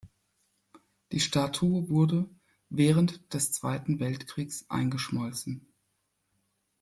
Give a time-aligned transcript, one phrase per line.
[1.11, 2.27] Die Statue wurde
[2.69, 5.67] während des Zweiten Weltkriegs eingeschmolzen.